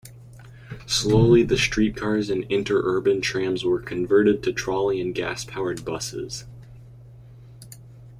[0.87, 6.45] Slowly the streetcars and interurban trams were converted to trolley and gas-powered buses.